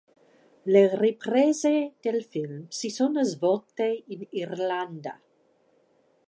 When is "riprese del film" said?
0.99-2.65